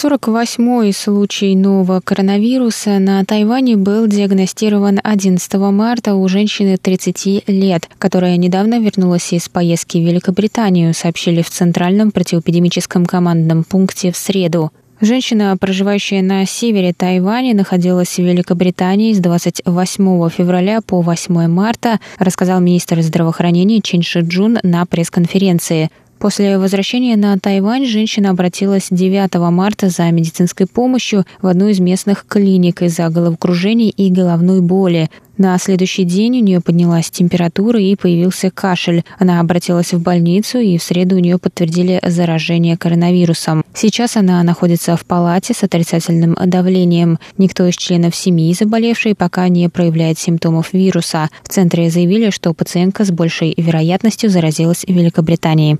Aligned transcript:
48-й 0.00 0.92
случай 0.92 1.56
нового 1.56 2.00
коронавируса 2.00 3.00
на 3.00 3.24
Тайване 3.24 3.76
был 3.76 4.06
диагностирован 4.06 5.00
11 5.02 5.54
марта 5.54 6.14
у 6.14 6.28
женщины 6.28 6.76
30 6.76 7.48
лет, 7.48 7.88
которая 7.98 8.36
недавно 8.36 8.78
вернулась 8.78 9.32
из 9.32 9.48
поездки 9.48 9.98
в 9.98 10.06
Великобританию, 10.06 10.94
сообщили 10.94 11.42
в 11.42 11.50
Центральном 11.50 12.12
противоэпидемическом 12.12 13.06
командном 13.06 13.64
пункте 13.64 14.12
в 14.12 14.16
среду. 14.16 14.70
Женщина, 15.00 15.56
проживающая 15.58 16.22
на 16.22 16.46
севере 16.46 16.92
Тайваня, 16.92 17.56
находилась 17.56 18.14
в 18.14 18.18
Великобритании 18.18 19.12
с 19.12 19.18
28 19.18 20.28
февраля 20.30 20.80
по 20.80 21.00
8 21.00 21.48
марта, 21.48 21.98
рассказал 22.20 22.60
министр 22.60 23.02
здравоохранения 23.02 23.80
Чин 23.80 24.02
Ши 24.02 24.20
Джун 24.20 24.58
на 24.62 24.86
пресс-конференции. 24.86 25.90
После 26.18 26.58
возвращения 26.58 27.16
на 27.16 27.38
Тайвань 27.38 27.86
женщина 27.86 28.30
обратилась 28.30 28.88
9 28.90 29.34
марта 29.52 29.88
за 29.88 30.10
медицинской 30.10 30.66
помощью 30.66 31.24
в 31.40 31.46
одну 31.46 31.68
из 31.68 31.78
местных 31.78 32.26
клиник 32.26 32.82
из-за 32.82 33.08
головокружения 33.08 33.90
и 33.90 34.10
головной 34.10 34.60
боли. 34.60 35.10
На 35.36 35.56
следующий 35.58 36.02
день 36.02 36.38
у 36.38 36.42
нее 36.42 36.60
поднялась 36.60 37.10
температура 37.10 37.80
и 37.80 37.94
появился 37.94 38.50
кашель. 38.50 39.04
Она 39.20 39.38
обратилась 39.38 39.92
в 39.92 40.02
больницу, 40.02 40.58
и 40.58 40.76
в 40.76 40.82
среду 40.82 41.14
у 41.14 41.20
нее 41.20 41.38
подтвердили 41.38 42.00
заражение 42.04 42.76
коронавирусом. 42.76 43.62
Сейчас 43.72 44.16
она 44.16 44.42
находится 44.42 44.96
в 44.96 45.04
палате 45.04 45.54
с 45.54 45.62
отрицательным 45.62 46.36
давлением. 46.44 47.20
Никто 47.36 47.64
из 47.68 47.76
членов 47.76 48.16
семьи 48.16 48.52
заболевшей 48.52 49.14
пока 49.14 49.46
не 49.48 49.68
проявляет 49.68 50.18
симптомов 50.18 50.72
вируса. 50.72 51.30
В 51.44 51.48
центре 51.48 51.88
заявили, 51.88 52.30
что 52.30 52.52
пациентка 52.52 53.04
с 53.04 53.12
большей 53.12 53.54
вероятностью 53.56 54.30
заразилась 54.30 54.84
в 54.84 54.90
Великобритании. 54.90 55.78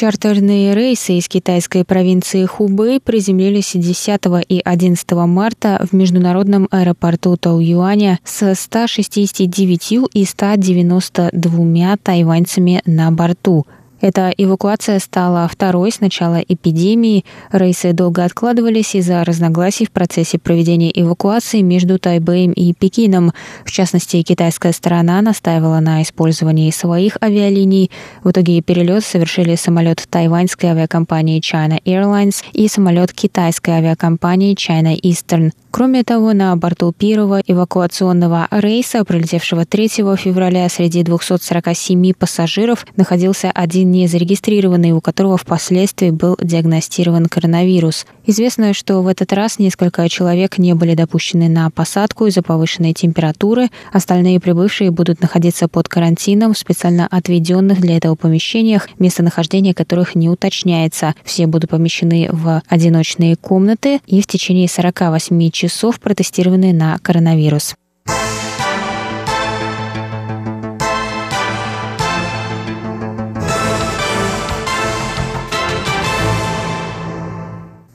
Чартерные 0.00 0.74
рейсы 0.74 1.18
из 1.18 1.28
китайской 1.28 1.84
провинции 1.84 2.46
Хубэй 2.46 3.00
приземлились 3.00 3.72
10 3.74 4.20
и 4.48 4.62
11 4.64 5.12
марта 5.26 5.86
в 5.92 5.94
международном 5.94 6.68
аэропорту 6.70 7.36
Тау-Юаня 7.36 8.18
с 8.24 8.54
169 8.54 10.08
и 10.14 10.24
192 10.24 11.96
тайваньцами 12.02 12.80
на 12.86 13.10
борту– 13.10 13.66
эта 14.00 14.32
эвакуация 14.36 14.98
стала 14.98 15.46
второй 15.46 15.92
с 15.92 16.00
начала 16.00 16.40
эпидемии. 16.40 17.24
Рейсы 17.52 17.92
долго 17.92 18.24
откладывались 18.24 18.94
из-за 18.94 19.22
разногласий 19.24 19.86
в 19.86 19.90
процессе 19.90 20.38
проведения 20.38 20.90
эвакуации 20.94 21.60
между 21.60 21.98
Тайбэем 21.98 22.52
и 22.52 22.72
Пекином. 22.72 23.32
В 23.64 23.70
частности, 23.70 24.22
китайская 24.22 24.72
сторона 24.72 25.20
настаивала 25.20 25.80
на 25.80 26.02
использовании 26.02 26.70
своих 26.70 27.18
авиалиний. 27.22 27.90
В 28.24 28.30
итоге 28.30 28.62
перелет 28.62 29.04
совершили 29.04 29.54
самолет 29.54 30.06
тайваньской 30.08 30.70
авиакомпании 30.70 31.40
China 31.40 31.80
Airlines 31.84 32.42
и 32.52 32.68
самолет 32.68 33.12
китайской 33.12 33.70
авиакомпании 33.70 34.54
China 34.54 34.98
Eastern. 34.98 35.52
Кроме 35.80 36.04
того, 36.04 36.34
на 36.34 36.54
борту 36.56 36.92
первого 36.92 37.40
эвакуационного 37.46 38.48
рейса, 38.50 39.02
прилетевшего 39.02 39.64
3 39.64 39.88
февраля, 39.88 40.68
среди 40.68 41.02
247 41.02 42.12
пассажиров 42.12 42.84
находился 42.96 43.50
один 43.50 43.90
незарегистрированный, 43.90 44.92
у 44.92 45.00
которого 45.00 45.38
впоследствии 45.38 46.10
был 46.10 46.36
диагностирован 46.38 47.28
коронавирус. 47.30 48.04
Известно, 48.26 48.74
что 48.74 49.00
в 49.00 49.06
этот 49.06 49.32
раз 49.32 49.58
несколько 49.58 50.06
человек 50.10 50.58
не 50.58 50.74
были 50.74 50.94
допущены 50.94 51.48
на 51.48 51.70
посадку 51.70 52.26
из-за 52.26 52.42
повышенной 52.42 52.92
температуры. 52.92 53.70
Остальные 53.90 54.38
прибывшие 54.38 54.90
будут 54.90 55.22
находиться 55.22 55.66
под 55.66 55.88
карантином 55.88 56.52
в 56.52 56.58
специально 56.58 57.06
отведенных 57.10 57.80
для 57.80 57.96
этого 57.96 58.16
помещениях, 58.16 58.90
местонахождение 58.98 59.72
которых 59.72 60.14
не 60.14 60.28
уточняется. 60.28 61.14
Все 61.24 61.46
будут 61.46 61.70
помещены 61.70 62.28
в 62.30 62.60
одиночные 62.68 63.34
комнаты 63.36 64.00
и 64.06 64.20
в 64.20 64.26
течение 64.26 64.68
48 64.68 65.50
часов 65.50 65.69
протестированы 66.00 66.72
на 66.72 66.98
коронавирус. 66.98 67.74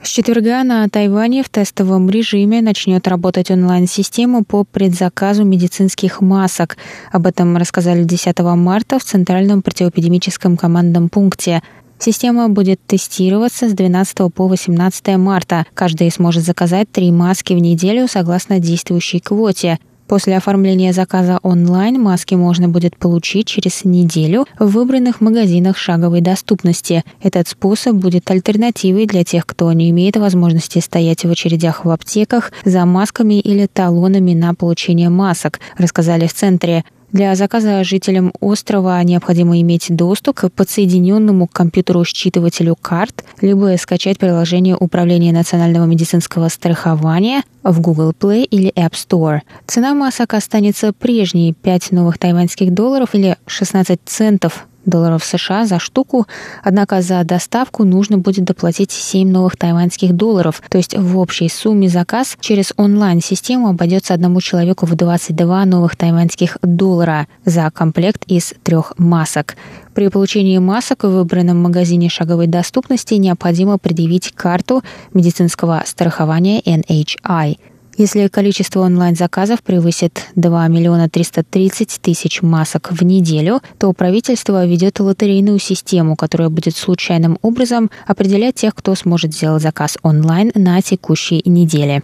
С 0.02 0.10
четверга 0.10 0.64
на 0.64 0.88
Тайване 0.88 1.44
в 1.44 1.50
тестовом 1.50 2.10
режиме 2.10 2.62
начнет 2.62 3.08
работать 3.08 3.50
онлайн-система 3.50 4.44
по 4.44 4.64
предзаказу 4.64 5.44
медицинских 5.44 6.22
масок. 6.22 6.78
Об 7.12 7.26
этом 7.26 7.58
рассказали 7.58 8.04
10 8.04 8.40
марта 8.40 9.00
в 9.00 9.04
Центральном 9.04 9.62
противоэпидемическом 9.64 10.58
командном 10.58 11.10
пункте. 11.10 11.64
Система 12.00 12.50
будет 12.50 12.80
тестироваться 12.86 13.70
с 13.70 13.74
12 13.74 14.34
по 14.34 14.48
18 14.48 15.18
марта. 15.18 15.66
Каждый 15.74 16.12
сможет 16.12 16.44
заказать 16.44 16.92
три 16.92 17.12
маски 17.12 17.54
в 17.54 17.58
неделю 17.58 18.08
согласно 18.08 18.60
действующей 18.60 19.20
квоте. 19.20 19.80
После 20.08 20.38
оформления 20.38 20.94
заказа 20.94 21.40
онлайн 21.42 22.00
маски 22.00 22.36
можно 22.36 22.70
будет 22.70 22.96
получить 22.96 23.48
через 23.48 23.86
неделю 23.86 24.46
в 24.60 24.68
выбранных 24.68 25.20
магазинах 25.20 25.78
шаговой 25.78 26.22
доступности. 26.22 27.04
Этот 27.24 27.48
способ 27.48 27.96
будет 27.96 28.30
альтернативой 28.30 29.08
для 29.08 29.24
тех, 29.24 29.48
кто 29.48 29.72
не 29.74 29.90
имеет 29.90 30.18
возможности 30.18 30.78
стоять 30.78 31.26
в 31.26 31.32
очередях 31.32 31.86
в 31.86 31.90
аптеках 31.90 32.52
за 32.64 32.86
масками 32.86 33.40
или 33.40 33.66
талонами 33.66 34.34
на 34.34 34.54
получение 34.54 35.10
масок, 35.10 35.60
рассказали 35.78 36.28
в 36.28 36.34
центре. 36.34 36.84
Для 37.16 37.34
заказа 37.36 37.82
жителям 37.86 38.34
острова 38.42 39.02
необходимо 39.02 39.62
иметь 39.62 39.86
доступ 39.88 40.36
к 40.36 40.50
подсоединенному 40.50 41.48
к 41.48 41.54
компьютеру 41.54 42.04
считывателю 42.04 42.76
карт, 42.76 43.24
либо 43.40 43.74
скачать 43.78 44.20
приложение 44.20 44.76
Управления 44.76 45.32
национального 45.32 45.86
медицинского 45.86 46.50
страхования 46.50 47.44
в 47.64 47.80
Google 47.80 48.12
Play 48.12 48.44
или 48.44 48.70
App 48.74 48.92
Store. 48.92 49.40
Цена 49.66 49.94
масок 49.94 50.34
останется 50.34 50.92
прежней– 50.92 51.54
5 51.62 51.94
новых 51.94 52.18
тайваньских 52.18 52.74
долларов 52.74 53.12
или 53.14 53.38
16 53.48 53.98
центов 54.04 54.68
долларов 54.86 55.24
США 55.24 55.66
за 55.66 55.80
штуку, 55.80 56.28
однако 56.64 57.02
за 57.02 57.24
доставку 57.24 57.84
нужно 57.84 58.18
будет 58.18 58.46
доплатить 58.46 58.92
7 58.92 59.30
новых 59.30 59.58
тайваньских 59.58 60.14
долларов, 60.14 60.62
то 60.70 60.78
есть 60.78 60.98
в 60.98 61.18
общей 61.18 61.50
сумме 61.50 61.90
заказ 61.90 62.38
через 62.40 62.74
онлайн-систему 62.78 63.70
обойдется 63.70 64.14
одному 64.14 64.42
человеку 64.42 64.86
в 64.86 64.96
22 64.96 65.66
новых 65.66 65.96
тайваньских 65.96 66.58
доллара 66.62 67.28
за 67.46 67.70
комплект 67.72 68.24
из 68.28 68.54
трех 68.64 68.94
масок. 68.98 69.56
При 69.94 70.10
получении 70.10 70.58
масок 70.58 71.04
в 71.04 71.10
выбранном 71.10 71.62
магазине 71.62 72.10
шаговой 72.10 72.48
доступности 72.48 73.14
необходимо 73.14 73.78
предъявить 73.78 74.32
карту 74.34 74.84
медицинского 75.14 75.84
страхования 75.86 76.62
NHI– 76.62 77.58
Если 77.98 78.28
количество 78.28 78.82
онлайн-заказов 78.82 79.64
превысит 79.64 80.26
2 80.36 80.68
миллиона 80.68 81.10
330 81.10 82.00
тысяч 82.02 82.42
масок 82.42 82.92
в 82.92 83.02
неделю, 83.04 83.62
то 83.78 83.94
правительство 83.94 84.66
ведет 84.66 85.00
лотерейную 85.00 85.60
систему, 85.60 86.18
которая 86.18 86.50
будет 86.50 86.76
случайным 86.76 87.40
образом 87.42 87.90
определять 88.06 88.56
тех, 88.56 88.76
кто 88.76 88.96
сможет 88.96 89.34
сделать 89.34 89.64
заказ 89.64 89.98
онлайн 90.04 90.52
на 90.56 90.82
текущей 90.82 91.42
неделе. 91.46 92.04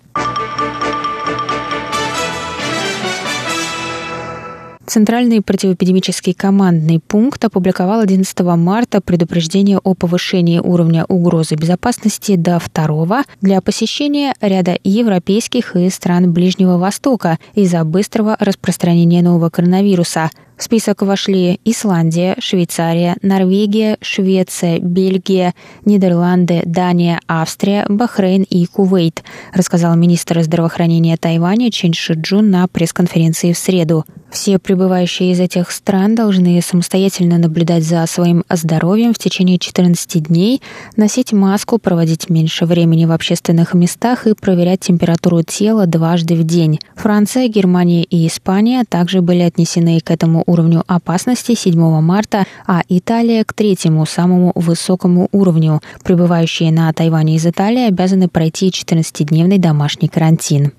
Центральный 4.86 5.42
противоэпидемический 5.42 6.33
командный 6.33 7.00
пункт 7.00 7.45
опубликовал 7.45 8.01
11 8.01 8.39
марта 8.57 9.00
предупреждение 9.00 9.78
о 9.78 9.94
повышении 9.94 10.60
уровня 10.60 11.06
угрозы 11.07 11.56
безопасности 11.56 12.36
до 12.36 12.60
второго 12.60 13.24
для 13.42 13.62
посещения 13.62 14.33
ряда 14.42 14.78
европейских 14.83 15.75
и 15.75 15.89
стран 15.89 16.33
Ближнего 16.33 16.78
Востока 16.78 17.38
из-за 17.54 17.83
быстрого 17.86 18.36
распространения 18.39 19.22
нового 19.22 19.50
коронавируса– 19.50 20.30
в 20.62 20.63
список 20.63 21.02
вошли 21.02 21.60
Исландия, 21.66 22.36
Швейцария, 22.38 23.16
Норвегия, 23.24 23.98
Швеция, 24.00 24.78
Бельгия, 24.78 25.56
Нидерланды, 25.86 26.62
Дания, 26.66 27.19
Австрия, 27.28 27.84
Бахрейн 27.90 28.44
и 28.44 28.68
Кувейт, 28.68 29.24
рассказал 29.56 29.96
министр 29.96 30.44
здравоохранения 30.44 31.18
Тайваня 31.18 31.72
Чен 31.72 31.94
Шиджун 31.94 32.52
на 32.52 32.68
пресс-конференции 32.68 33.54
в 33.54 33.58
среду. 33.58 34.06
Все 34.31 34.60
прибывающие 34.60 35.34
из 35.34 35.42
этих 35.42 35.72
стран 35.72 36.16
должны 36.16 36.62
самостоятельно 36.62 37.38
наблюдать 37.38 37.84
за 37.84 38.06
своим 38.08 38.46
здоровьем 38.50 39.13
в 39.13 39.18
течение 39.18 39.60
14 39.60 40.24
дней, 40.24 40.62
носить 40.96 41.34
маску, 41.34 41.80
проводить 41.80 42.30
меньше 42.30 42.66
времени 42.66 43.04
в 43.04 43.12
общественных 43.12 43.74
местах 43.74 44.28
и 44.28 44.34
проверять 44.34 44.80
температуру 44.80 45.44
тела 45.44 45.86
дважды 45.86 46.36
в 46.36 46.46
день. 46.46 46.80
Франция, 46.96 47.50
Германия 47.50 48.04
и 48.04 48.25
Испания 48.25 48.86
также 48.88 49.22
были 49.22 49.42
отнесены 49.42 50.00
к 50.00 50.10
этому 50.10 50.44
уровню 50.51 50.83
опасности 50.88 51.56
7 51.56 52.01
марта, 52.01 52.45
а 52.68 52.81
Италия 52.89 53.44
к 53.44 53.53
третьему, 53.53 54.06
самому 54.06 54.51
высокому 54.56 55.30
уровню. 55.31 55.81
Прибывающие 56.03 56.71
на 56.71 56.92
Тайване 56.94 57.36
из 57.36 57.45
Италии 57.45 57.88
обязаны 57.88 58.27
пройти 58.27 58.69
14-дневный 58.69 59.57
домашний 59.57 60.07
карантин. 60.07 60.74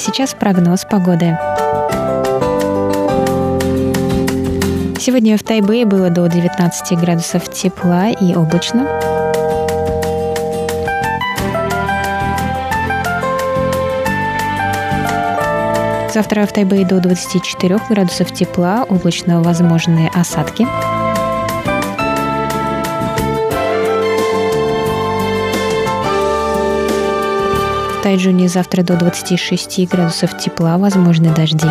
Сейчас 0.00 0.34
прогноз 0.34 0.84
погоды. 0.84 1.36
Сегодня 4.98 5.36
в 5.36 5.42
Тайбэе 5.42 5.84
было 5.84 6.10
до 6.10 6.26
19 6.26 6.98
градусов 6.98 7.50
тепла 7.50 8.08
и 8.08 8.34
облачно. 8.34 8.86
Завтра 16.12 16.46
в 16.46 16.52
Тайбэе 16.52 16.86
до 16.86 17.00
24 17.00 17.78
градусов 17.88 18.32
тепла, 18.32 18.84
облачно 18.88 19.42
возможные 19.42 20.10
осадки. 20.14 20.66
В 28.00 28.02
Тайджуне 28.02 28.48
завтра 28.48 28.82
до 28.82 28.96
26 28.96 29.86
градусов 29.86 30.38
тепла, 30.38 30.78
возможны 30.78 31.34
дожди. 31.34 31.66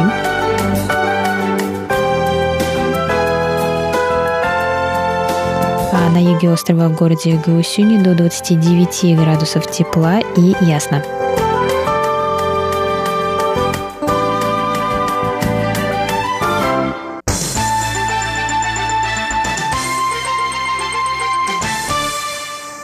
А 5.91 6.09
на 6.13 6.21
юге 6.21 6.51
острова 6.51 6.87
в 6.89 6.95
городе 6.95 7.41
Гаусюни 7.43 7.97
до 7.97 8.13
29 8.13 9.17
градусов 9.17 9.71
тепла 9.71 10.19
и 10.37 10.55
ясно. 10.61 11.03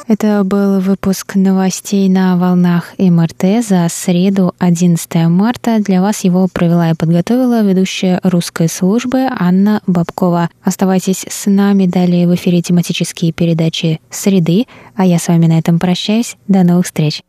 Это 0.08 0.44
был 0.44 0.80
выпуск 0.82 1.34
новостей 1.34 2.08
на 2.10 2.38
волнах 2.38 2.94
МРТ 3.00 3.66
за 3.68 3.88
среду 3.90 4.54
11 4.60 5.28
марта. 5.30 5.80
Для 5.80 6.00
вас 6.00 6.24
его 6.24 6.48
провела 6.48 6.92
и 6.92 6.94
подготовила 6.94 7.64
ведущая 7.64 8.20
русской 8.22 8.70
службы 8.70 9.28
Анна 9.32 9.82
Бабкова. 9.88 10.52
Оставайтесь 10.64 11.26
с 11.28 11.50
нами 11.50 11.88
далее 11.88 12.28
в 12.28 12.36
эфире 12.36 12.62
тематические 12.62 13.34
передачи 13.34 14.00
«Среды», 14.12 14.68
а 14.96 15.08
я 15.08 15.18
с 15.18 15.28
вами 15.28 15.48
на 15.48 15.58
этом 15.58 15.80
прощаюсь. 15.80 16.38
До 16.48 16.62
новых 16.62 16.86
встреч. 16.86 17.24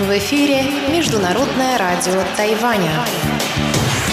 В 0.00 0.18
эфире 0.18 0.64
Международное 0.92 1.78
радио 1.78 2.22
Тайваня. 2.36 2.90